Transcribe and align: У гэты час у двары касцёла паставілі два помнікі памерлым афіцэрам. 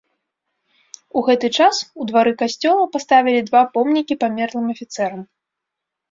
У 1.19 1.21
гэты 1.27 1.47
час 1.65 1.81
у 2.03 2.07
двары 2.11 2.33
касцёла 2.41 2.85
паставілі 2.95 3.41
два 3.49 3.61
помнікі 3.75 4.17
памерлым 4.23 4.65
афіцэрам. 4.75 5.21